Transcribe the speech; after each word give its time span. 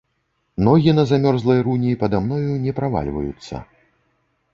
Ногі 0.67 0.93
на 0.99 1.03
замёрзлай 1.09 1.59
руні 1.67 1.91
пада 2.05 2.21
мною 2.23 2.57
не 2.65 2.73
правальваюцца. 2.79 3.63